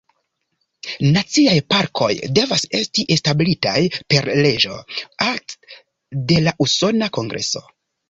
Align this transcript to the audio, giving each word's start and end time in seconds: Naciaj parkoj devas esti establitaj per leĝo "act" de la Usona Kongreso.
Naciaj 1.17 1.57
parkoj 1.73 2.07
devas 2.39 2.65
esti 2.81 3.07
establitaj 3.17 3.77
per 4.15 4.33
leĝo 4.43 4.81
"act" 5.31 5.59
de 6.33 6.45
la 6.49 6.59
Usona 6.69 7.17
Kongreso. 7.21 7.69